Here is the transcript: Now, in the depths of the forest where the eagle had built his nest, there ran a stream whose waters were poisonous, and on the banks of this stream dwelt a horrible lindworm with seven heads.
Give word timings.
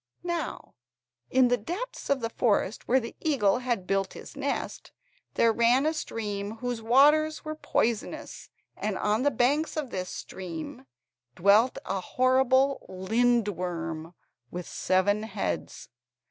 Now, 0.23 0.73
in 1.29 1.49
the 1.49 1.59
depths 1.59 2.09
of 2.09 2.21
the 2.21 2.31
forest 2.31 2.87
where 2.87 2.99
the 2.99 3.15
eagle 3.19 3.59
had 3.59 3.85
built 3.85 4.13
his 4.13 4.35
nest, 4.35 4.91
there 5.35 5.53
ran 5.53 5.85
a 5.85 5.93
stream 5.93 6.55
whose 6.57 6.81
waters 6.81 7.45
were 7.45 7.53
poisonous, 7.53 8.49
and 8.75 8.97
on 8.97 9.21
the 9.21 9.29
banks 9.29 9.77
of 9.77 9.91
this 9.91 10.09
stream 10.09 10.87
dwelt 11.35 11.77
a 11.85 11.99
horrible 12.01 12.83
lindworm 12.89 14.15
with 14.49 14.67
seven 14.67 15.21
heads. 15.21 15.87